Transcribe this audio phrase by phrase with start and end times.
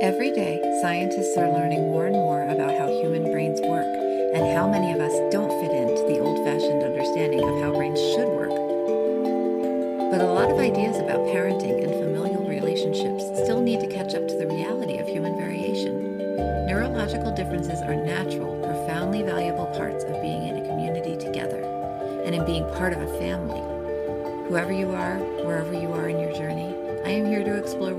[0.00, 3.84] Every day, scientists are learning more and more about how human brains work
[4.32, 8.00] and how many of us don't fit into the old fashioned understanding of how brains
[8.00, 8.48] should work.
[10.08, 14.26] But a lot of ideas about parenting and familial relationships still need to catch up
[14.26, 16.16] to the reality of human variation.
[16.64, 21.60] Neurological differences are natural, profoundly valuable parts of being in a community together
[22.24, 23.60] and in being part of a family.
[24.48, 27.92] Whoever you are, wherever you are in your journey, I am here to explore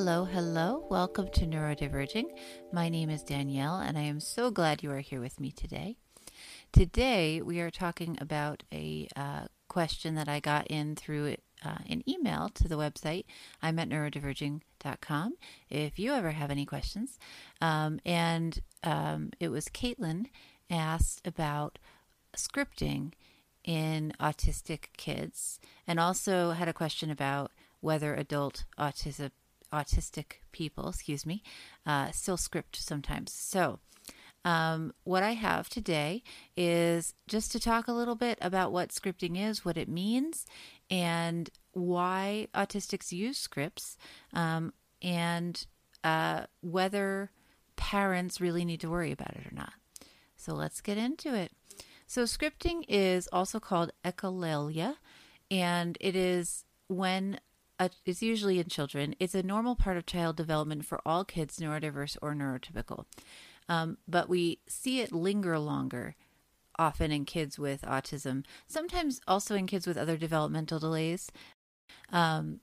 [0.00, 0.86] Hello, hello.
[0.88, 2.26] Welcome to Neurodiverging.
[2.72, 5.96] My name is Danielle, and I am so glad you are here with me today.
[6.70, 12.08] Today, we are talking about a uh, question that I got in through uh, an
[12.08, 13.24] email to the website.
[13.60, 15.34] I'm at neurodiverging.com
[15.68, 17.18] if you ever have any questions.
[17.60, 20.26] Um, and um, it was Caitlin
[20.70, 21.80] asked about
[22.36, 23.14] scripting
[23.64, 29.30] in autistic kids and also had a question about whether adult autism
[29.72, 31.42] autistic people, excuse me,
[31.86, 33.32] uh, still script sometimes.
[33.32, 33.78] So,
[34.44, 36.22] um, what I have today
[36.56, 40.46] is just to talk a little bit about what scripting is, what it means,
[40.90, 43.98] and why autistics use scripts,
[44.32, 45.66] um, and
[46.04, 47.30] uh, whether
[47.76, 49.74] parents really need to worry about it or not.
[50.36, 51.52] So let's get into it.
[52.06, 54.96] So, scripting is also called echolalia,
[55.50, 57.38] and it is when
[57.78, 59.14] a, is usually in children.
[59.18, 63.04] It's a normal part of child development for all kids, neurodiverse or neurotypical.
[63.68, 66.16] Um, but we see it linger longer,
[66.78, 71.30] often in kids with autism, sometimes also in kids with other developmental delays.
[72.10, 72.60] Um,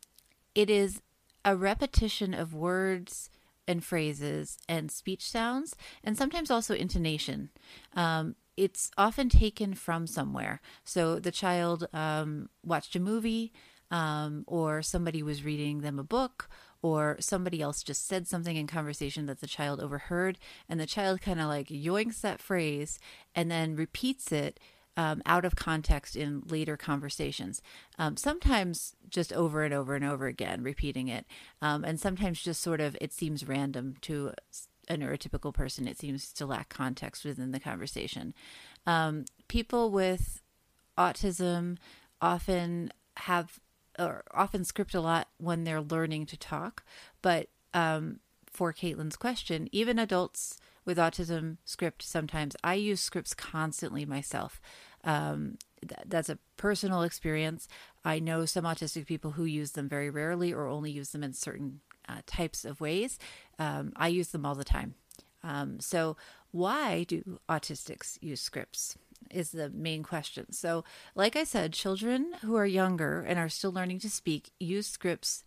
[0.55, 1.01] it is
[1.43, 3.29] a repetition of words
[3.67, 7.49] and phrases and speech sounds, and sometimes also intonation.
[7.95, 10.61] Um, it's often taken from somewhere.
[10.83, 13.51] So the child um, watched a movie,
[13.91, 16.49] um, or somebody was reading them a book,
[16.81, 20.37] or somebody else just said something in conversation that the child overheard,
[20.69, 22.99] and the child kind of like yoinks that phrase
[23.33, 24.59] and then repeats it
[24.97, 27.61] um, out of context in later conversations.
[27.97, 31.25] Um, sometimes just over and over and over again, repeating it.
[31.61, 34.33] Um, and sometimes just sort of it seems random to
[34.87, 35.87] a neurotypical person.
[35.87, 38.33] It seems to lack context within the conversation.
[38.85, 40.41] Um, people with
[40.97, 41.77] autism
[42.21, 43.59] often have
[43.97, 46.83] or often script a lot when they're learning to talk.
[47.21, 52.55] But um, for Caitlin's question, even adults with autism script sometimes.
[52.63, 54.61] I use scripts constantly myself.
[55.03, 57.67] Um, th- that's a personal experience.
[58.03, 61.33] I know some autistic people who use them very rarely or only use them in
[61.33, 63.17] certain uh, types of ways.
[63.57, 64.93] Um, I use them all the time.
[65.43, 66.17] Um, so,
[66.51, 68.97] why do autistics use scripts?
[69.31, 70.51] Is the main question.
[70.51, 70.83] So,
[71.15, 75.43] like I said, children who are younger and are still learning to speak use scripts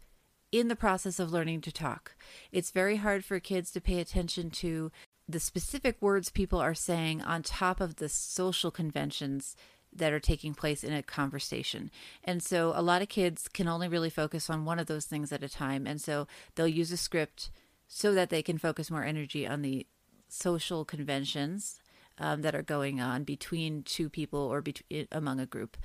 [0.50, 2.16] in the process of learning to talk.
[2.52, 4.90] It's very hard for kids to pay attention to
[5.28, 9.56] the specific words people are saying on top of the social conventions
[9.92, 11.90] that are taking place in a conversation.
[12.24, 15.32] And so a lot of kids can only really focus on one of those things
[15.32, 15.86] at a time.
[15.86, 17.50] And so they'll use a script
[17.86, 19.86] so that they can focus more energy on the
[20.28, 21.80] social conventions
[22.20, 25.76] um, that are going on between two people or between among a group.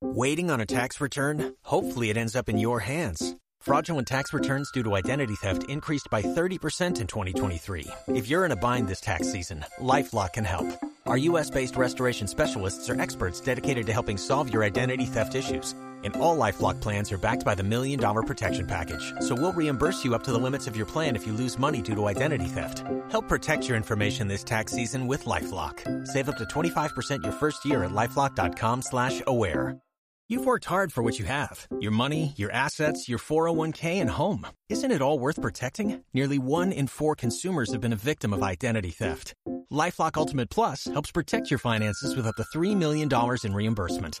[0.00, 1.54] Waiting on a tax return?
[1.62, 3.36] Hopefully, it ends up in your hands.
[3.60, 7.86] Fraudulent tax returns due to identity theft increased by 30% in 2023.
[8.08, 10.66] If you're in a bind this tax season, LifeLock can help.
[11.06, 11.48] Our U.S.
[11.48, 15.74] based restoration specialists are experts dedicated to helping solve your identity theft issues
[16.04, 19.12] and all LifeLock plans are backed by the Million Dollar Protection Package.
[19.20, 21.82] So we'll reimburse you up to the limits of your plan if you lose money
[21.82, 22.84] due to identity theft.
[23.10, 26.06] Help protect your information this tax season with LifeLock.
[26.06, 29.78] Save up to 25% your first year at LifeLock.com slash aware.
[30.26, 34.46] You've worked hard for what you have your money, your assets, your 401k, and home.
[34.70, 36.02] Isn't it all worth protecting?
[36.14, 39.34] Nearly one in four consumers have been a victim of identity theft.
[39.70, 43.08] Lifelock Ultimate Plus helps protect your finances with up to $3 million
[43.44, 44.20] in reimbursement.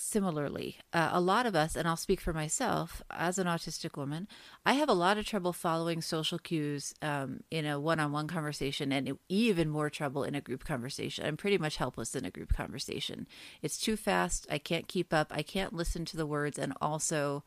[0.00, 0.78] similarly.
[0.94, 4.26] Uh, a lot of us, and I'll speak for myself as an autistic woman,
[4.64, 8.26] I have a lot of trouble following social cues um, in a one on one
[8.26, 11.26] conversation and even more trouble in a group conversation.
[11.26, 13.26] I'm pretty much helpless in a group conversation.
[13.60, 14.46] It's too fast.
[14.50, 15.30] I can't keep up.
[15.30, 17.44] I can't listen to the words and also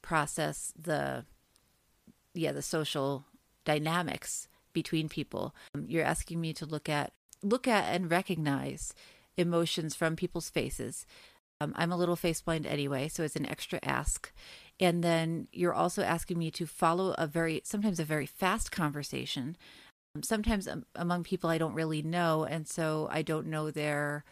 [0.00, 1.24] process the
[2.32, 3.24] yeah the social
[3.64, 7.12] dynamics between people um, you're asking me to look at
[7.42, 8.94] look at and recognize
[9.36, 11.04] emotions from people's faces
[11.60, 14.32] um, I'm a little face blind anyway, so it's an extra ask.
[14.80, 19.56] And then you're also asking me to follow a very, sometimes a very fast conversation.
[20.14, 24.24] Um, sometimes um, among people I don't really know, and so I don't know their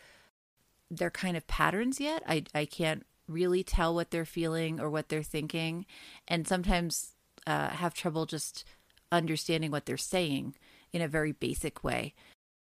[0.89, 2.23] their kind of patterns yet.
[2.29, 5.85] I I can't really tell what they're feeling or what they're thinking,
[6.29, 7.13] and sometimes
[7.47, 8.65] uh, have trouble just
[9.11, 10.55] understanding what they're saying
[10.93, 12.15] in a very basic way.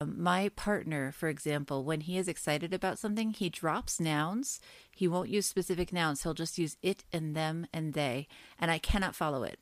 [0.04, 4.58] My partner, for example, when he is excited about something, he drops nouns.
[4.90, 6.22] He won't use specific nouns.
[6.22, 8.26] He'll just use it and them and they.
[8.58, 9.58] And I cannot follow it.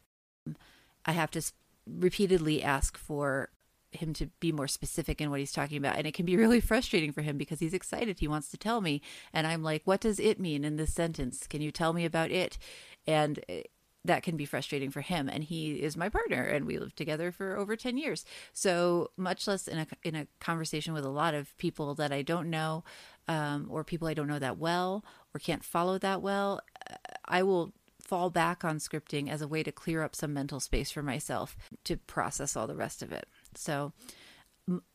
[1.04, 1.42] I have to
[1.86, 3.50] repeatedly ask for
[3.90, 5.96] him to be more specific in what he's talking about.
[5.96, 8.20] And it can be really frustrating for him because he's excited.
[8.20, 9.00] He wants to tell me.
[9.32, 11.46] And I'm like, what does it mean in this sentence?
[11.46, 12.58] Can you tell me about it?
[13.06, 13.62] And eh,
[14.08, 17.30] that can be frustrating for him and he is my partner and we lived together
[17.30, 18.24] for over 10 years.
[18.52, 22.22] So much less in a in a conversation with a lot of people that I
[22.22, 22.84] don't know
[23.28, 26.60] um, or people I don't know that well or can't follow that well
[26.90, 26.94] uh,
[27.26, 30.90] I will fall back on scripting as a way to clear up some mental space
[30.90, 33.26] for myself to process all the rest of it.
[33.54, 33.92] So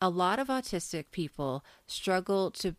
[0.00, 2.74] a lot of autistic people struggle to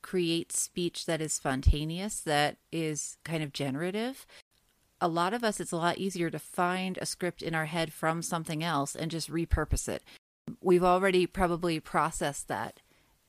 [0.00, 4.24] create speech that is spontaneous, that is kind of generative
[5.02, 7.92] a lot of us, it's a lot easier to find a script in our head
[7.92, 10.04] from something else and just repurpose it.
[10.62, 12.78] We've already probably processed that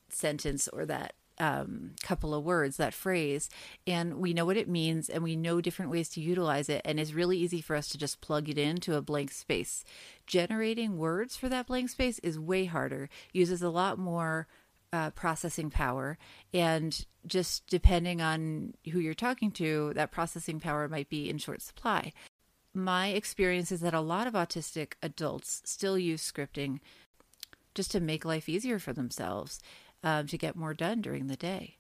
[0.08, 3.50] sentence or that um, couple of words, that phrase,
[3.88, 6.84] and we know what it means and we know different ways to utilize it.
[6.86, 9.84] And it's really easy for us to just plug it into a blank space.
[10.28, 14.48] Generating words for that blank space is way harder, uses a lot more
[14.94, 16.18] uh, processing power.
[16.54, 21.62] And just depending on who you're talking to, that processing power might be in short
[21.62, 22.14] supply.
[22.74, 26.80] My experience is that a lot of autistic adults still use scripting
[27.76, 29.60] just to make life easier for themselves,
[30.04, 31.78] um, to get more done during the day.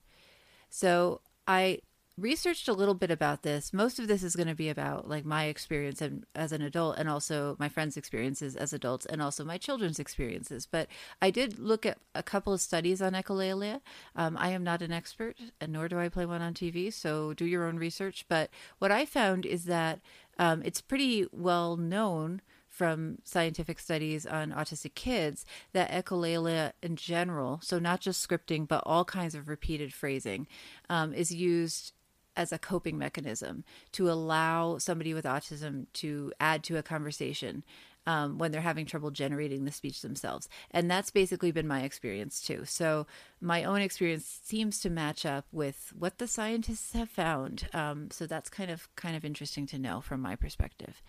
[0.69, 1.79] So I
[2.17, 3.73] researched a little bit about this.
[3.73, 6.97] Most of this is going to be about like my experience and, as an adult
[6.97, 10.67] and also my friends' experiences as adults and also my children's experiences.
[10.69, 10.87] But
[11.21, 13.81] I did look at a couple of studies on echolalia.
[14.15, 17.33] Um, I am not an expert and nor do I play one on TV, so
[17.33, 18.25] do your own research.
[18.29, 19.99] But what I found is that
[20.37, 27.59] um, it's pretty well known from scientific studies on autistic kids that echolalia in general,
[27.61, 30.47] so not just scripting, but all kinds of repeated phrasing,
[30.89, 31.93] um, is used
[32.35, 37.63] as a coping mechanism to allow somebody with autism to add to a conversation
[38.05, 40.49] um, when they're having trouble generating the speech themselves.
[40.71, 42.65] And that's basically been my experience too.
[42.65, 43.07] So
[43.39, 47.67] my own experience seems to match up with what the scientists have found.
[47.73, 51.01] Um, so that's kind of kind of interesting to know from my perspective.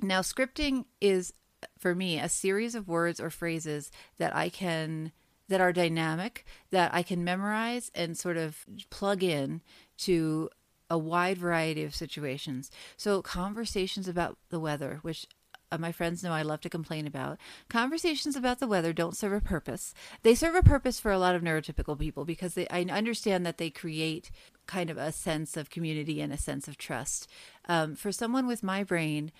[0.00, 1.32] Now, scripting is
[1.78, 5.12] for me a series of words or phrases that I can
[5.48, 9.62] that are dynamic that I can memorize and sort of plug in
[9.98, 10.50] to
[10.88, 12.70] a wide variety of situations.
[12.96, 15.26] So, conversations about the weather, which
[15.72, 17.38] uh, my friends know I love to complain about.
[17.68, 19.94] Conversations about the weather don't serve a purpose.
[20.22, 23.58] They serve a purpose for a lot of neurotypical people because they, I understand that
[23.58, 24.30] they create
[24.66, 27.28] kind of a sense of community and a sense of trust.
[27.68, 29.32] Um, for someone with my brain,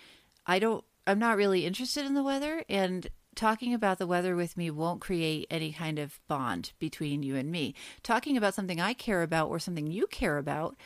[0.46, 0.84] I don't.
[1.08, 5.00] I'm not really interested in the weather, and talking about the weather with me won't
[5.00, 7.74] create any kind of bond between you and me.
[8.02, 10.76] Talking about something I care about or something you care about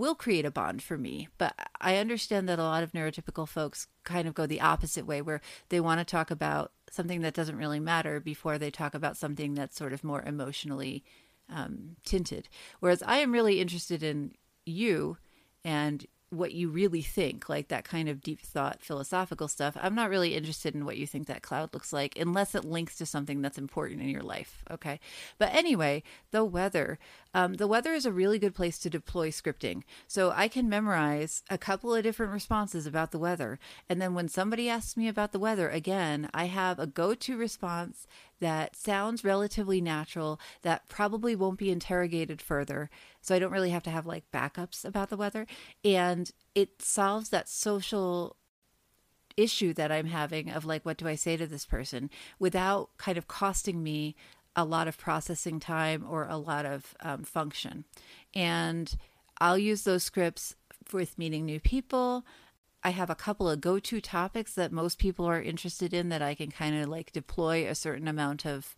[0.00, 1.28] will create a bond for me.
[1.38, 5.20] But I understand that a lot of neurotypical folks kind of go the opposite way,
[5.20, 9.16] where they want to talk about something that doesn't really matter before they talk about
[9.16, 11.04] something that's sort of more emotionally
[11.48, 12.48] um, tinted.
[12.80, 14.32] Whereas I am really interested in
[14.64, 15.18] you
[15.64, 19.76] and what you really think, like that kind of deep thought philosophical stuff.
[19.80, 22.96] I'm not really interested in what you think that cloud looks like unless it links
[22.98, 24.64] to something that's important in your life.
[24.70, 25.00] Okay.
[25.38, 26.98] But anyway, the weather.
[27.34, 29.82] Um, the weather is a really good place to deploy scripting.
[30.06, 33.58] So I can memorize a couple of different responses about the weather.
[33.88, 37.36] And then when somebody asks me about the weather, again, I have a go to
[37.36, 38.06] response
[38.40, 42.90] that sounds relatively natural, that probably won't be interrogated further.
[43.20, 45.46] So I don't really have to have like backups about the weather.
[45.84, 48.36] And it solves that social
[49.36, 53.16] issue that I'm having of like, what do I say to this person without kind
[53.16, 54.16] of costing me
[54.56, 57.84] a lot of processing time or a lot of um, function.
[58.34, 58.94] And
[59.40, 60.56] I'll use those scripts
[60.92, 62.24] with meeting new people.
[62.82, 66.22] I have a couple of go to topics that most people are interested in that
[66.22, 68.74] I can kind of like deploy a certain amount of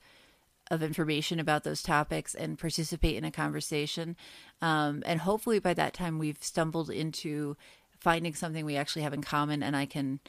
[0.71, 4.17] of information about those topics and participate in a conversation.
[4.63, 7.57] Um, and hopefully by that time we've stumbled into
[7.99, 10.21] finding something we actually have in common and I can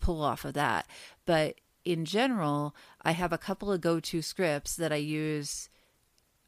[0.00, 0.86] pull off of that.
[1.26, 5.68] But in general, I have a couple of go to scripts that I use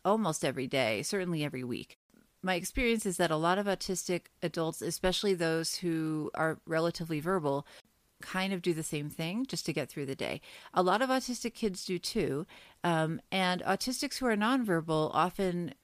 [0.04, 1.99] almost every day, certainly every week.
[2.42, 7.66] My experience is that a lot of autistic adults, especially those who are relatively verbal,
[8.22, 10.40] kind of do the same thing just to get through the day.
[10.74, 12.46] A lot of autistic kids do too.
[12.84, 15.74] Um, and autistics who are nonverbal often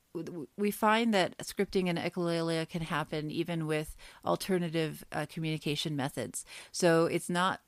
[0.56, 6.44] we find that scripting and echolalia can happen even with alternative uh, communication methods.
[6.72, 7.60] So it's not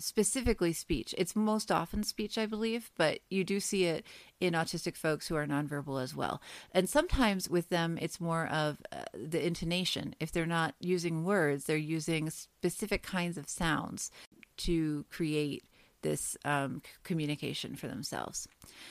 [0.00, 1.14] specifically speech.
[1.18, 4.04] It's most often speech, I believe, but you do see it
[4.40, 6.40] in autistic folks who are nonverbal as well.
[6.72, 10.14] And sometimes with them, it's more of uh, the intonation.
[10.18, 14.10] If they're not using words, they're using specific kinds of sounds
[14.58, 15.64] to create
[16.02, 18.48] this um, communication for themselves.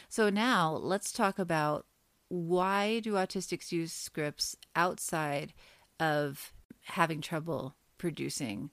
[0.09, 1.85] So now let's talk about
[2.27, 5.53] why do autistics use scripts outside
[5.99, 8.69] of having trouble producing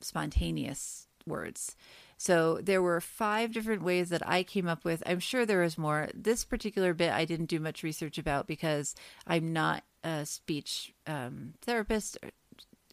[0.00, 1.76] spontaneous words.
[2.18, 5.02] So there were five different ways that I came up with.
[5.06, 6.10] I'm sure there was more.
[6.14, 8.94] This particular bit I didn't do much research about because
[9.26, 12.18] I'm not a speech um, therapist.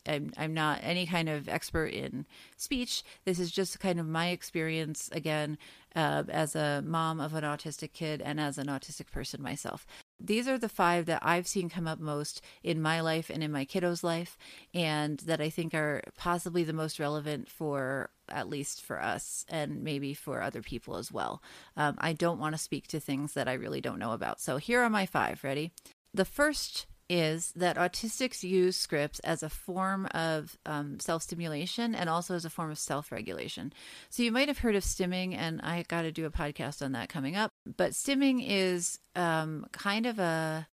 [0.08, 2.26] I'm, I'm not any kind of expert in
[2.56, 3.04] speech.
[3.26, 5.58] This is just kind of my experience again
[5.94, 9.86] uh, as a mom of an autistic kid and as an autistic person myself.
[10.20, 13.52] These are the five that I've seen come up most in my life and in
[13.52, 14.38] my kiddo's life,
[14.74, 19.84] and that I think are possibly the most relevant for at least for us and
[19.84, 21.42] maybe for other people as well.
[21.76, 24.42] Um, I don't want to speak to things that I really don't know about.
[24.42, 25.44] So here are my five.
[25.44, 25.72] Ready?
[26.14, 32.10] The first is that autistics use scripts as a form of um, self stimulation and
[32.10, 33.74] also as a form of self regulation.
[34.10, 36.92] So you might have heard of stimming, and I got to do a podcast on
[36.94, 37.52] that coming up.
[37.78, 40.68] But stimming is um, kind of a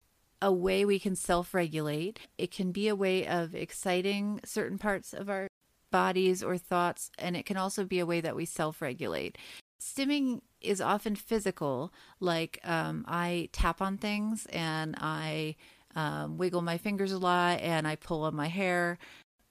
[0.43, 2.21] a way we can self regulate.
[2.39, 5.49] It can be a way of exciting certain parts of our
[5.91, 9.37] bodies or thoughts, and it can also be a way that we self regulate.
[9.81, 15.57] Stimming is often physical, like um, I tap on things and I
[15.95, 18.99] um, wiggle my fingers a lot and I pull on my hair.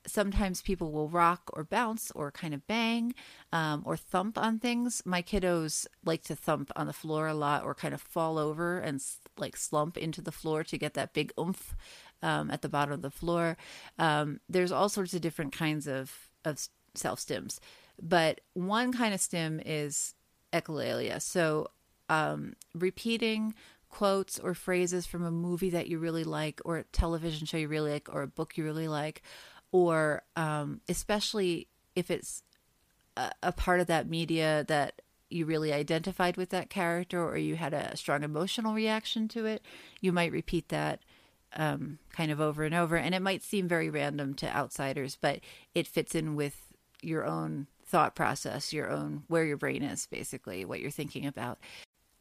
[0.07, 3.13] Sometimes people will rock or bounce or kind of bang
[3.51, 5.01] um, or thump on things.
[5.05, 8.79] My kiddos like to thump on the floor a lot or kind of fall over
[8.79, 9.01] and
[9.37, 11.75] like slump into the floor to get that big oomph
[12.23, 13.57] um, at the bottom of the floor.
[13.97, 17.59] Um, there's all sorts of different kinds of, of self stims,
[18.01, 20.15] but one kind of stim is
[20.53, 21.21] echolalia.
[21.21, 21.67] So
[22.09, 23.53] um, repeating
[23.89, 27.67] quotes or phrases from a movie that you really like, or a television show you
[27.67, 29.21] really like, or a book you really like,
[29.71, 32.43] or um, especially if it's
[33.17, 37.55] a, a part of that media that you really identified with that character or you
[37.55, 39.63] had a strong emotional reaction to it,
[40.01, 40.99] you might repeat that
[41.55, 42.95] um, kind of over and over.
[42.95, 45.39] And it might seem very random to outsiders, but
[45.75, 50.65] it fits in with your own thought process, your own where your brain is, basically,
[50.65, 51.59] what you're thinking about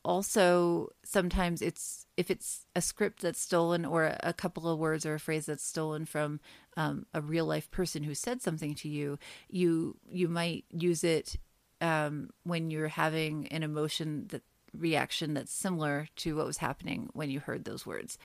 [0.05, 5.15] also sometimes it's if it's a script that's stolen or a couple of words or
[5.15, 6.41] a phrase that's stolen from
[6.77, 11.37] um, a real life person who said something to you you you might use it
[11.81, 14.43] um, when you're having an emotion that
[14.77, 18.19] reaction that's similar to what was happening when you heard those words.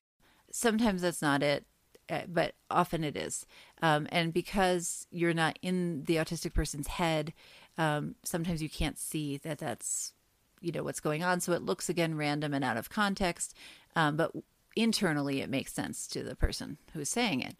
[0.52, 1.66] Sometimes that's not it
[2.10, 3.46] uh, but often it is.
[3.82, 7.34] Um, and because you're not in the autistic person's head
[7.78, 10.14] um, sometimes you can't see that that's
[10.64, 11.40] you know what's going on.
[11.40, 13.56] So it looks again random and out of context
[13.96, 14.32] um, but
[14.76, 17.56] internally it makes sense to the person who's saying it.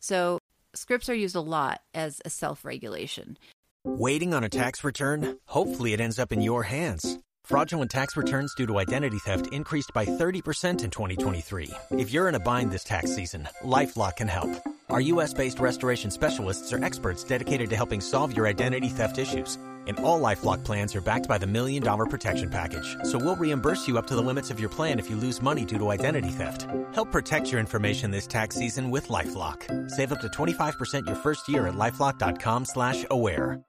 [0.00, 0.38] So
[0.74, 3.38] scripts are used a lot as a self-regulation.
[3.84, 5.38] Waiting on a tax return?
[5.46, 7.18] Hopefully it ends up in your hands.
[7.44, 12.36] Fraudulent tax returns due to identity theft increased by 30% in 2023 if you're in
[12.36, 14.50] a bind this tax season lifelock can help.
[14.88, 19.58] Our US based restoration specialists are experts dedicated to helping solve your identity theft issues.
[19.86, 22.96] And all Lifelock plans are backed by the Million Dollar Protection Package.
[23.04, 25.64] So we'll reimburse you up to the limits of your plan if you lose money
[25.64, 26.66] due to identity theft.
[26.94, 29.90] Help protect your information this tax season with LifeLock.
[29.90, 33.60] Save up to 25% your first year at LifeLock.com slash aware.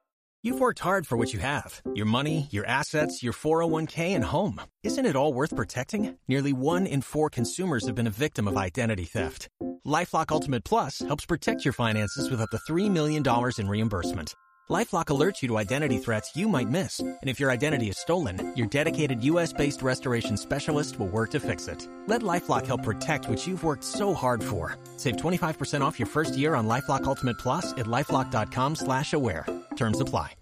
[0.46, 1.82] You've worked hard for what you have.
[1.96, 4.60] Your money, your assets, your 401k, and home.
[4.84, 6.18] Isn't it all worth protecting?
[6.28, 9.48] Nearly one in four consumers have been a victim of identity theft.
[9.88, 13.24] LifeLock Ultimate Plus helps protect your finances with up to $3 million
[13.58, 14.36] in reimbursement.
[14.70, 17.00] LifeLock alerts you to identity threats you might miss.
[17.00, 21.68] And if your identity is stolen, your dedicated US-based restoration specialist will work to fix
[21.68, 21.86] it.
[22.08, 24.78] Let LifeLock help protect what you've worked so hard for.
[24.96, 29.46] Save 25% off your first year on LifeLock Ultimate Plus at LifeLock.com slash aware.
[29.76, 30.36] Terms apply.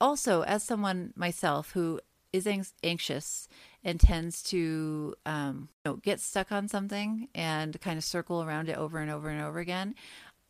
[0.00, 2.00] Also, as someone myself who
[2.32, 2.48] is
[2.82, 3.48] anxious
[3.82, 8.68] and tends to um, you know, get stuck on something and kind of circle around
[8.68, 9.94] it over and over and over again,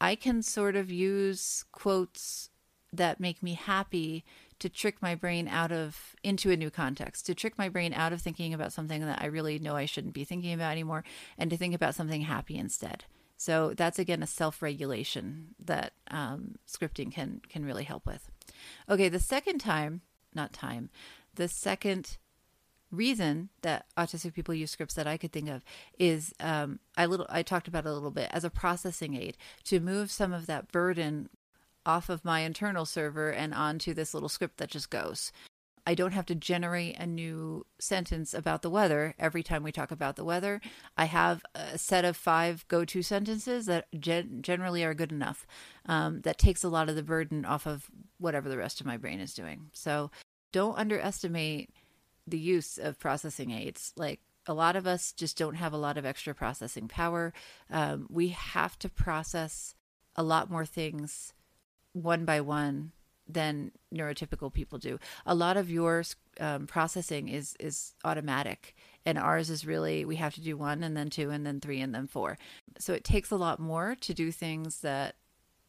[0.01, 2.51] I can sort of use quotes
[2.97, 4.25] that make me happy
[4.59, 8.13] to trick my brain out of into a new context to trick my brain out
[8.13, 11.05] of thinking about something that i really know i shouldn't be thinking about anymore
[11.39, 13.05] and to think about something happy instead.
[13.37, 18.31] So that's again a self-regulation that um, scripting can can really help with.
[18.89, 20.03] Okay the second time
[20.35, 20.91] not time
[21.35, 22.17] the second
[22.91, 25.65] reason that autistic people use scripts that I could think of
[25.99, 29.81] is um, I little I talked about a little bit as a processing aid to
[29.81, 31.29] move some of that burden
[31.87, 35.33] off of my internal server and onto this little script that just goes.
[35.87, 39.91] I don't have to generate a new sentence about the weather every time we talk
[39.91, 40.61] about the weather.
[40.97, 45.47] I have a set of five go to sentences that gen- generally are good enough.
[45.87, 48.97] Um, that takes a lot of the burden off of whatever the rest of my
[48.97, 49.67] brain is doing.
[49.73, 50.11] So
[50.53, 51.71] don't underestimate
[52.27, 53.93] the use of processing aids.
[53.95, 57.35] Like a lot of us just don't have a lot of extra processing power.
[57.71, 59.75] Um, we have to process
[60.17, 61.35] a lot more things
[61.95, 62.93] one by one
[63.27, 64.99] than neurotypical people do.
[65.25, 66.05] A lot of your
[66.39, 70.95] um, processing is is automatic, and ours is really we have to do one and
[70.95, 72.37] then two and then three and then four.
[72.79, 75.15] So it takes a lot more to do things that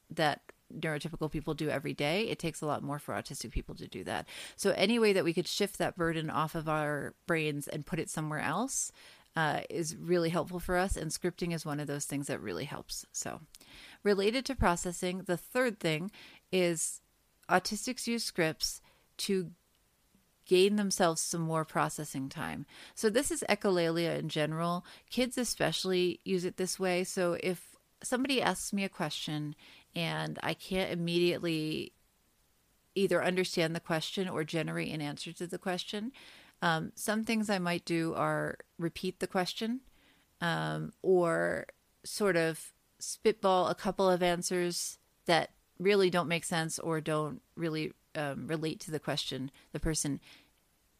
[0.09, 0.41] that
[0.73, 2.27] neurotypical people do every day.
[2.27, 4.27] It takes a lot more for autistic people to do that.
[4.55, 7.99] So any way that we could shift that burden off of our brains and put
[7.99, 8.91] it somewhere else
[9.35, 10.97] uh, is really helpful for us.
[10.97, 13.05] And scripting is one of those things that really helps.
[13.11, 13.41] So
[14.03, 16.11] Related to processing, the third thing
[16.51, 17.01] is
[17.49, 18.81] autistics use scripts
[19.17, 19.51] to
[20.45, 22.65] gain themselves some more processing time.
[22.93, 24.85] So this is echolalia in general.
[25.09, 27.03] Kids especially use it this way.
[27.03, 29.55] So if somebody asks me a question
[29.95, 31.93] and I can't immediately
[32.93, 36.11] either understand the question or generate an answer to the question,
[36.61, 39.81] um, some things I might do are repeat the question
[40.41, 41.65] um, or
[42.03, 42.71] sort of
[43.05, 48.79] spitball a couple of answers that really don't make sense or don't really um, relate
[48.81, 50.19] to the question the person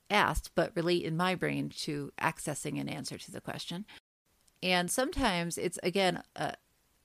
[0.09, 3.85] asked, but relate in my brain to accessing an answer to the question.
[4.61, 6.53] And sometimes it's, again, uh,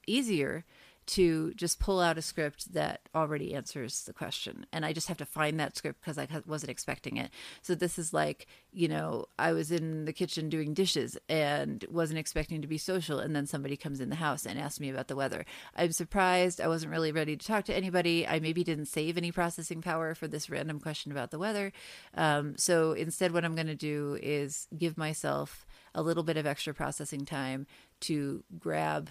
[0.07, 0.65] easier
[1.11, 4.65] to just pull out a script that already answers the question.
[4.73, 7.31] And I just have to find that script because I wasn't expecting it.
[7.63, 12.21] So this is like, you know, I was in the kitchen doing dishes and wasn't
[12.21, 13.19] expecting to be social.
[13.19, 15.45] And then somebody comes in the house and asks me about the weather.
[15.75, 16.61] I'm surprised.
[16.61, 18.25] I wasn't really ready to talk to anybody.
[18.25, 21.73] I maybe didn't save any processing power for this random question about the weather.
[22.15, 26.47] Um, so instead, what I'm going to do is give myself a little bit of
[26.47, 27.67] extra processing time
[28.03, 29.11] to grab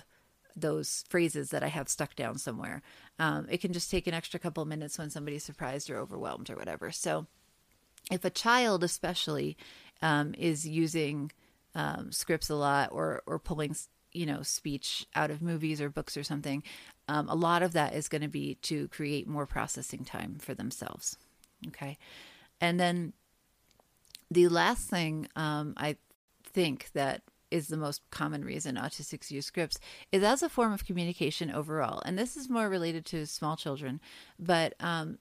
[0.62, 2.82] those phrases that I have stuck down somewhere.
[3.18, 6.56] Um, it can just take an extra couple minutes when somebody's surprised or overwhelmed or
[6.56, 6.92] whatever.
[6.92, 7.28] So,
[8.12, 9.58] if a child, especially,
[10.02, 11.32] um, is using
[11.76, 13.76] um, scripts a lot or or pulling
[14.12, 16.64] you know speech out of movies or books or something,
[17.08, 20.54] um, a lot of that is going to be to create more processing time for
[20.54, 21.18] themselves.
[21.68, 21.98] Okay,
[22.62, 23.14] and then
[24.32, 25.98] the last thing um, I
[26.44, 29.80] think that is the most common reason autistics use scripts
[30.12, 32.02] is as a form of communication overall.
[32.06, 34.00] And this is more related to small children
[34.38, 35.20] but um,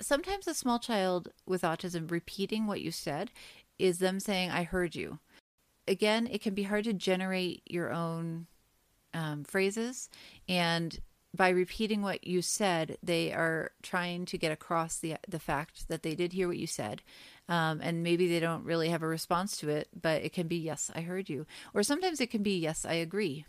[0.00, 3.30] sometimes a small child with autism repeating what you said
[3.78, 5.18] is them saying i heard you.
[5.88, 8.46] Again it can be hard to generate your own
[9.14, 10.08] um, phrases
[10.48, 10.98] and
[11.36, 16.02] by repeating what you said they are trying to get across the the fact that
[16.02, 17.02] they did hear what you said
[17.48, 20.56] um, and maybe they don't really have a response to it, but it can be,
[20.56, 21.46] yes, I heard you.
[21.74, 23.46] Or sometimes it can be, yes, I agree.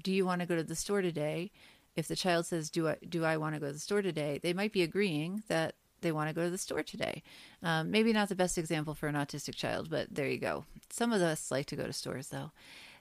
[0.00, 1.50] Do you want to go to the store today?
[1.96, 4.40] If the child says, do I, do I want to go to the store today?
[4.42, 7.22] They might be agreeing that they want to go to the store today.
[7.62, 10.64] Um, maybe not the best example for an autistic child, but there you go.
[10.90, 12.52] Some of us like to go to stores though.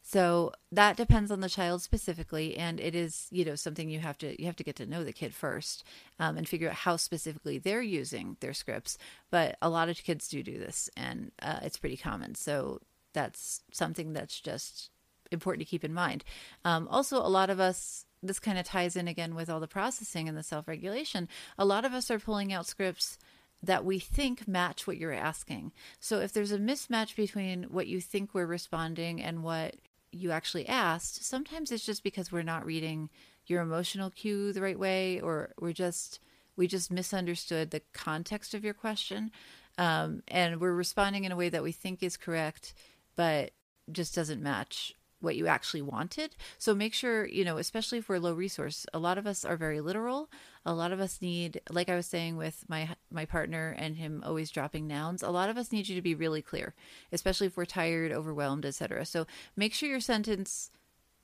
[0.05, 4.17] So that depends on the child specifically, and it is you know something you have
[4.19, 5.83] to you have to get to know the kid first
[6.19, 8.97] um, and figure out how specifically they're using their scripts.
[9.31, 12.35] But a lot of kids do do this, and uh, it's pretty common.
[12.35, 12.81] So
[13.13, 14.89] that's something that's just
[15.31, 16.25] important to keep in mind.
[16.65, 19.67] Um, also, a lot of us this kind of ties in again with all the
[19.67, 21.29] processing and the self regulation.
[21.57, 23.17] A lot of us are pulling out scripts
[23.61, 25.71] that we think match what you're asking.
[25.99, 29.75] So if there's a mismatch between what you think we're responding and what
[30.13, 33.09] you actually asked, sometimes it's just because we're not reading
[33.45, 36.19] your emotional cue the right way or we're just
[36.55, 39.31] we just misunderstood the context of your question.
[39.79, 42.75] Um, and we're responding in a way that we think is correct
[43.15, 43.51] but
[43.91, 46.35] just doesn't match what you actually wanted.
[46.57, 49.55] So make sure, you know, especially if we're low resource, a lot of us are
[49.55, 50.29] very literal.
[50.65, 54.23] A lot of us need, like I was saying with my my partner and him
[54.25, 56.73] always dropping nouns, a lot of us need you to be really clear,
[57.11, 59.05] especially if we're tired, overwhelmed, etc.
[59.05, 60.71] So make sure your sentence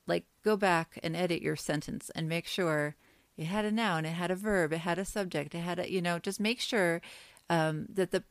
[0.08, 2.96] like go back and edit your sentence and make sure
[3.38, 5.92] it had a noun, it had a verb, it had a subject, it had a,
[5.92, 7.02] you know, just make sure
[7.50, 8.24] um, that the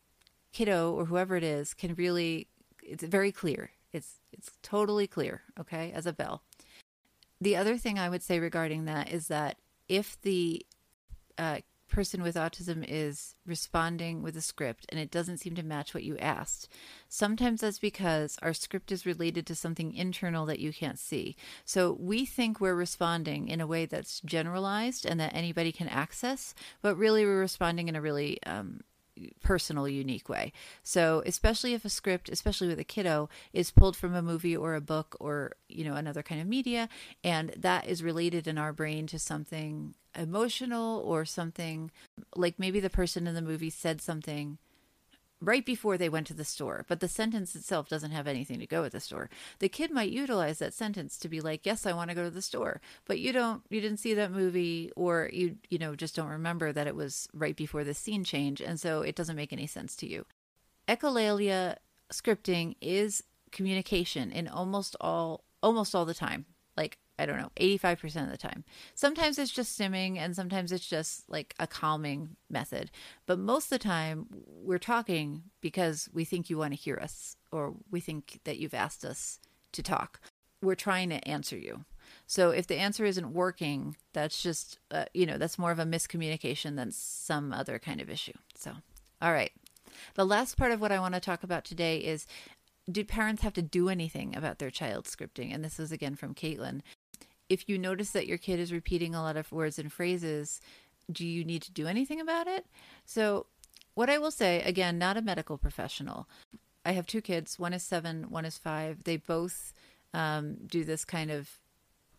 [0.52, 2.48] kiddo or whoever it is can really
[2.82, 6.42] it's very clear it's it's totally clear, okay, as a bell.
[7.40, 9.56] The other thing I would say regarding that is that
[9.88, 10.66] if the
[11.38, 15.94] uh, person with autism is responding with a script and it doesn't seem to match
[15.94, 16.68] what you asked,
[17.08, 21.36] sometimes that's because our script is related to something internal that you can't see.
[21.64, 26.54] So we think we're responding in a way that's generalized and that anybody can access,
[26.82, 28.80] but really we're responding in a really um,
[29.42, 30.52] personal, unique way.
[30.82, 34.74] So, especially if a script, especially with a kiddo, is pulled from a movie or
[34.74, 36.88] a book or, you know, another kind of media,
[37.22, 41.90] and that is related in our brain to something emotional or something
[42.34, 44.58] like maybe the person in the movie said something
[45.40, 48.66] right before they went to the store, but the sentence itself doesn't have anything to
[48.66, 49.30] go with the store.
[49.60, 52.30] The kid might utilize that sentence to be like, "Yes, I want to go to
[52.30, 56.16] the store." But you don't you didn't see that movie or you you know just
[56.16, 59.52] don't remember that it was right before the scene change and so it doesn't make
[59.52, 60.26] any sense to you.
[60.88, 61.76] Echolalia
[62.12, 63.22] scripting is
[63.52, 66.46] communication in almost all almost all the time.
[66.76, 68.64] Like I don't know, 85% of the time.
[68.94, 72.90] Sometimes it's just stimming and sometimes it's just like a calming method.
[73.26, 77.36] But most of the time, we're talking because we think you want to hear us
[77.50, 79.40] or we think that you've asked us
[79.72, 80.20] to talk.
[80.62, 81.84] We're trying to answer you.
[82.26, 85.84] So if the answer isn't working, that's just, uh, you know, that's more of a
[85.84, 88.32] miscommunication than some other kind of issue.
[88.54, 88.72] So,
[89.20, 89.52] all right.
[90.14, 92.26] The last part of what I want to talk about today is
[92.90, 95.54] do parents have to do anything about their child scripting?
[95.54, 96.80] And this is again from Caitlin
[97.48, 100.60] if you notice that your kid is repeating a lot of words and phrases,
[101.10, 102.66] do you need to do anything about it?
[103.04, 103.46] So,
[103.94, 106.28] what I will say, again, not a medical professional.
[106.84, 107.58] I have two kids.
[107.58, 109.04] One is seven, one is five.
[109.04, 109.72] They both
[110.14, 111.58] um, do this kind of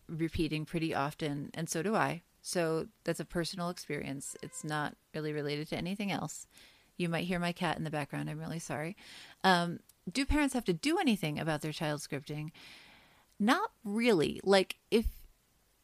[0.08, 2.22] repeating pretty often, and so do I.
[2.42, 4.36] So that's a personal experience.
[4.42, 6.46] It's not really related to anything else.
[6.96, 8.28] You might hear my cat in the background.
[8.28, 8.96] I'm really sorry.
[9.42, 12.50] Um, do parents have to do anything about their child scripting?
[13.38, 14.40] Not really.
[14.44, 15.06] Like, if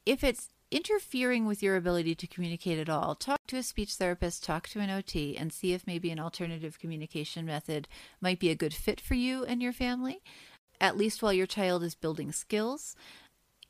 [0.07, 4.45] if it's interfering with your ability to communicate at all, talk to a speech therapist,
[4.45, 7.87] talk to an OT, and see if maybe an alternative communication method
[8.21, 10.21] might be a good fit for you and your family,
[10.81, 12.97] at least while your child is building skills.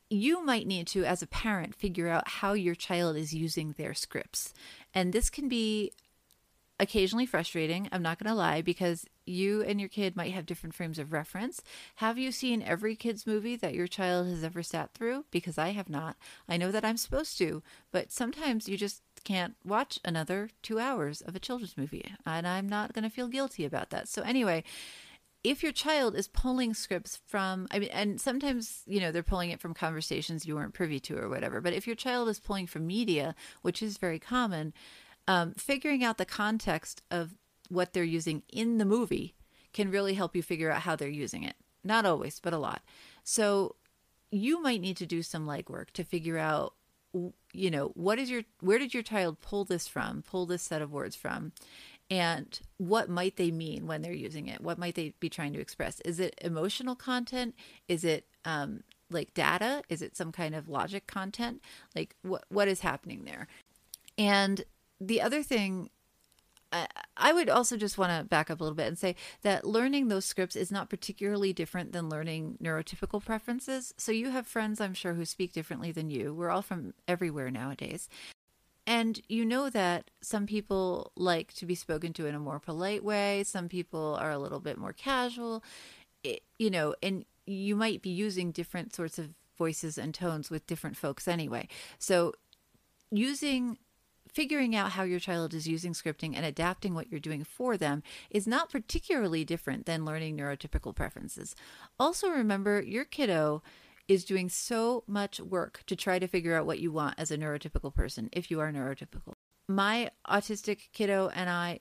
[0.09, 3.95] You might need to, as a parent, figure out how your child is using their
[3.95, 4.55] scripts.
[4.95, 5.93] And this can be
[6.79, 10.75] occasionally frustrating, I'm not going to lie, because you and your kid might have different
[10.75, 11.63] frames of reference.
[11.97, 15.25] Have you seen every kids' movie that your child has ever sat through?
[15.31, 16.17] Because I have not.
[16.49, 21.21] I know that I'm supposed to, but sometimes you just can't watch another two hours
[21.21, 24.09] of a children's movie, and I'm not going to feel guilty about that.
[24.09, 24.63] So, anyway,
[25.43, 29.51] if your child is pulling scripts from i mean and sometimes you know they're pulling
[29.51, 32.67] it from conversations you weren't privy to or whatever but if your child is pulling
[32.67, 34.73] from media which is very common
[35.29, 37.37] um, figuring out the context of
[37.69, 39.35] what they're using in the movie
[39.73, 41.55] can really help you figure out how they're using it.
[41.85, 42.83] Not always, but a lot.
[43.23, 43.77] So
[44.31, 46.75] you might need to do some legwork to figure out
[47.53, 50.83] you know what is your where did your child pull this from pull this set
[50.83, 51.51] of words from
[52.11, 54.61] and what might they mean when they're using it?
[54.61, 56.01] What might they be trying to express?
[56.01, 57.55] Is it emotional content?
[57.89, 59.83] Is it um, like data?
[59.89, 61.61] Is it some kind of logic content?
[61.95, 63.49] Like what what is happening there?
[64.17, 64.65] And
[65.01, 65.91] the other thing
[66.73, 70.09] I would also just want to back up a little bit and say that learning
[70.09, 73.95] those scripts is not particularly different than learning neurotypical preferences.
[73.97, 76.35] So you have friends, I'm sure, who speak differently than you.
[76.35, 78.09] We're all from everywhere nowadays.
[78.87, 83.03] And you know that some people like to be spoken to in a more polite
[83.03, 85.65] way, some people are a little bit more casual.
[86.23, 90.67] It, you know, and you might be using different sorts of voices and tones with
[90.67, 91.69] different folks anyway.
[91.99, 92.35] So
[93.11, 93.79] using
[94.37, 98.03] figuring out how your child is using scripting and adapting what you're doing for them
[98.29, 101.57] is not particularly different than learning neurotypical preferences.
[101.99, 103.63] Also, remember your kiddo
[104.09, 107.39] is doing so much work to try to figure out what you want as a
[107.39, 109.33] neurotypical person if you are neurotypical.
[109.69, 111.79] My autistic kiddo and I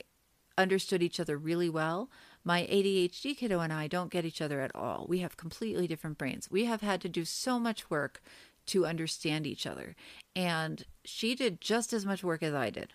[0.56, 2.10] understood each other really well.
[2.42, 5.04] My ADHD kiddo and I don't get each other at all.
[5.06, 6.50] We have completely different brains.
[6.50, 8.22] We have had to do so much work
[8.66, 9.94] to understand each other.
[10.34, 12.92] And she did just as much work as I did.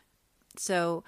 [0.58, 1.04] So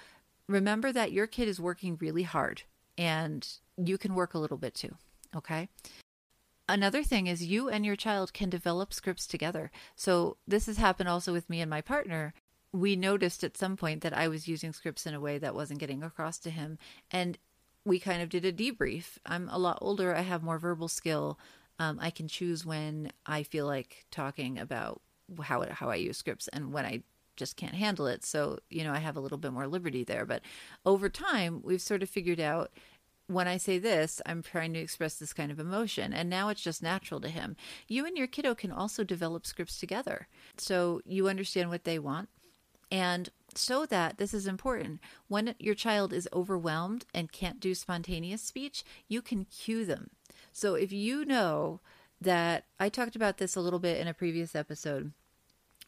[0.48, 2.64] remember that your kid is working really hard
[2.98, 3.48] and
[3.78, 4.96] you can work a little bit too.
[5.36, 5.70] Okay.
[6.70, 9.70] Another thing is you and your child can develop scripts together.
[9.96, 12.34] So this has happened also with me and my partner.
[12.72, 15.80] We noticed at some point that I was using scripts in a way that wasn't
[15.80, 16.78] getting across to him.
[17.12, 17.38] And
[17.86, 19.18] we kind of did a debrief.
[19.26, 20.16] I'm a lot older.
[20.16, 21.38] I have more verbal skill.
[21.80, 25.02] Um, I can choose when I feel like talking about
[25.42, 27.04] how it, how I use scripts and when I
[27.36, 28.24] just can't handle it.
[28.24, 30.26] So you know I have a little bit more liberty there.
[30.26, 30.42] But
[30.86, 32.72] over time, we've sort of figured out
[33.28, 36.62] when I say this, I'm trying to express this kind of emotion, and now it's
[36.62, 37.56] just natural to him.
[37.88, 42.30] You and your kiddo can also develop scripts together, so you understand what they want,
[42.92, 48.42] and so that this is important when your child is overwhelmed and can't do spontaneous
[48.42, 50.10] speech, you can cue them
[50.54, 51.82] so if you know
[52.22, 55.12] that I talked about this a little bit in a previous episode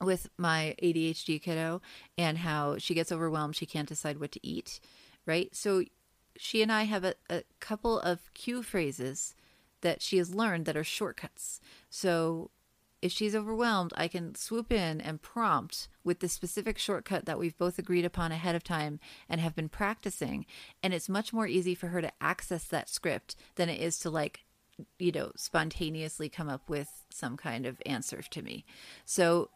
[0.01, 1.81] with my ADHD kiddo
[2.17, 4.79] and how she gets overwhelmed, she can't decide what to eat,
[5.25, 5.55] right?
[5.55, 5.83] So
[6.35, 9.35] she and I have a, a couple of cue phrases
[9.81, 11.61] that she has learned that are shortcuts.
[11.89, 12.49] So
[13.01, 17.57] if she's overwhelmed, I can swoop in and prompt with the specific shortcut that we've
[17.57, 18.99] both agreed upon ahead of time
[19.29, 20.45] and have been practicing.
[20.81, 24.09] And it's much more easy for her to access that script than it is to
[24.09, 24.44] like
[24.99, 28.65] you know, spontaneously come up with some kind of answer to me.
[29.05, 29.49] So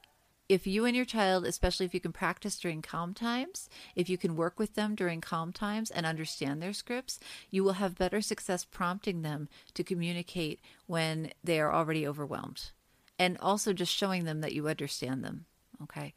[0.49, 4.17] if you and your child, especially if you can practice during calm times, if you
[4.17, 7.19] can work with them during calm times and understand their scripts,
[7.51, 12.71] you will have better success prompting them to communicate when they are already overwhelmed.
[13.19, 15.45] And also just showing them that you understand them.
[15.84, 16.13] Okay.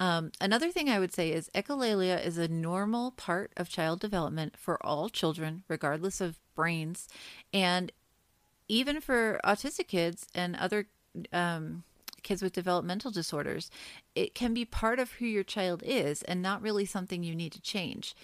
[0.00, 4.56] Um, another thing I would say is echolalia is a normal part of child development
[4.56, 7.06] for all children, regardless of brains.
[7.52, 7.92] And
[8.68, 10.86] even for autistic kids and other
[11.32, 11.84] um,
[12.22, 13.70] kids with developmental disorders,
[14.14, 17.52] it can be part of who your child is and not really something you need
[17.52, 18.14] to change.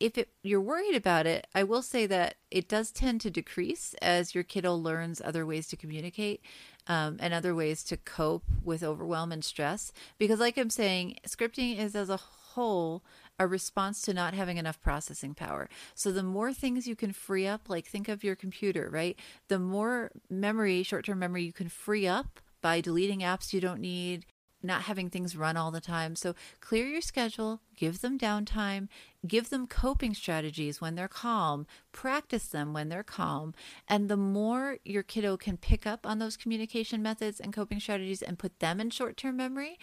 [0.00, 3.94] If it, you're worried about it, I will say that it does tend to decrease
[4.02, 6.42] as your kiddo learns other ways to communicate
[6.88, 9.92] um, and other ways to cope with overwhelm and stress.
[10.18, 13.04] Because, like I'm saying, scripting is as a whole
[13.38, 15.68] a response to not having enough processing power.
[15.94, 19.18] So the more things you can free up, like think of your computer, right?
[19.48, 23.80] The more memory, short term memory you can free up by deleting apps you don't
[23.80, 24.26] need,
[24.62, 26.14] not having things run all the time.
[26.14, 28.88] So clear your schedule, give them downtime,
[29.26, 33.54] give them coping strategies when they're calm, practice them when they're calm.
[33.88, 38.22] And the more your kiddo can pick up on those communication methods and coping strategies
[38.22, 39.78] and put them in short term memory,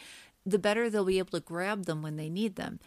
[0.46, 2.80] the better they'll be able to grab them when they need them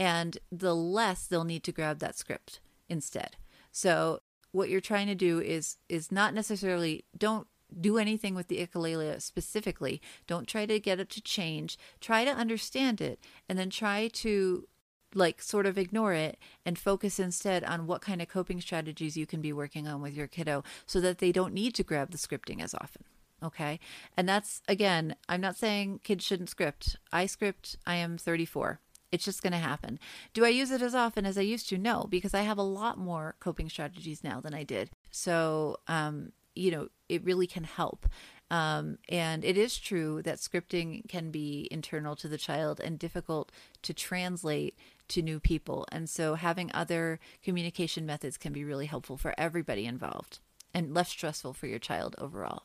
[0.00, 2.58] and the less they'll need to grab that script
[2.88, 3.36] instead.
[3.70, 7.46] So what you're trying to do is is not necessarily don't
[7.78, 10.00] do anything with the echolalia specifically.
[10.26, 11.78] Don't try to get it to change.
[12.00, 14.66] Try to understand it and then try to
[15.14, 19.26] like sort of ignore it and focus instead on what kind of coping strategies you
[19.26, 22.18] can be working on with your kiddo so that they don't need to grab the
[22.18, 23.04] scripting as often.
[23.42, 23.78] Okay.
[24.16, 26.96] And that's again, I'm not saying kids shouldn't script.
[27.12, 28.80] I script, I am 34.
[29.12, 29.98] It's just going to happen.
[30.32, 31.78] Do I use it as often as I used to?
[31.78, 34.90] No, because I have a lot more coping strategies now than I did.
[35.10, 38.06] So, um, you know, it really can help.
[38.50, 43.52] Um, and it is true that scripting can be internal to the child and difficult
[43.82, 44.76] to translate
[45.08, 45.86] to new people.
[45.92, 50.40] And so having other communication methods can be really helpful for everybody involved
[50.74, 52.64] and less stressful for your child overall.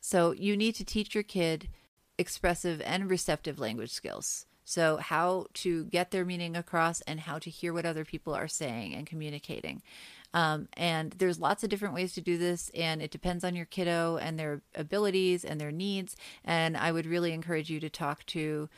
[0.00, 1.68] So you need to teach your kid
[2.18, 4.46] expressive and receptive language skills.
[4.64, 8.48] So, how to get their meaning across and how to hear what other people are
[8.48, 9.82] saying and communicating.
[10.32, 13.66] Um, and there's lots of different ways to do this, and it depends on your
[13.66, 16.16] kiddo and their abilities and their needs.
[16.44, 18.68] And I would really encourage you to talk to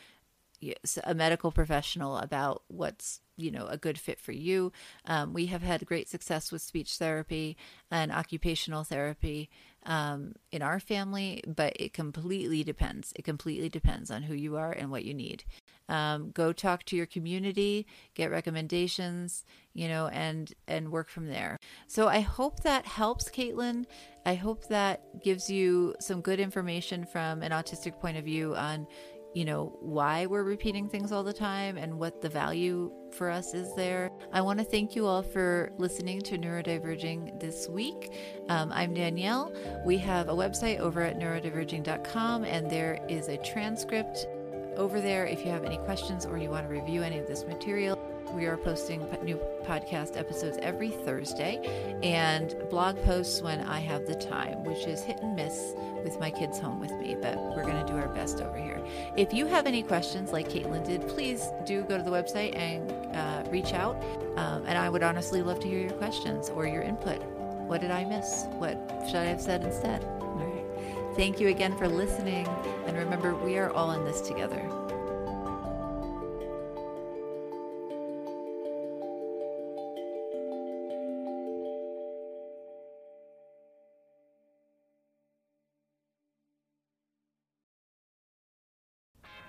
[1.04, 4.72] a medical professional about what's you know a good fit for you.
[5.04, 7.56] Um, we have had great success with speech therapy
[7.90, 9.50] and occupational therapy
[9.86, 13.12] um, in our family, but it completely depends.
[13.16, 15.44] It completely depends on who you are and what you need.
[15.88, 21.58] Um, go talk to your community, get recommendations, you know, and and work from there.
[21.86, 23.86] So I hope that helps, Caitlin.
[24.26, 28.88] I hope that gives you some good information from an autistic point of view on,
[29.36, 33.52] you know, why we're repeating things all the time and what the value for us
[33.52, 34.10] is there.
[34.32, 38.14] I want to thank you all for listening to Neurodiverging this week.
[38.48, 39.52] Um, I'm Danielle.
[39.84, 44.26] We have a website over at neurodiverging.com, and there is a transcript
[44.74, 47.44] over there if you have any questions or you want to review any of this
[47.44, 48.15] material.
[48.32, 54.14] We are posting new podcast episodes every Thursday and blog posts when I have the
[54.14, 57.84] time, which is hit and miss with my kids home with me, but we're going
[57.84, 58.84] to do our best over here.
[59.16, 62.92] If you have any questions like Caitlin did, please do go to the website and
[63.16, 63.96] uh, reach out.
[64.36, 67.22] Um, and I would honestly love to hear your questions or your input.
[67.66, 68.44] What did I miss?
[68.58, 70.04] What should I have said instead?
[70.04, 71.16] All right.
[71.16, 72.46] Thank you again for listening.
[72.86, 74.60] And remember, we are all in this together.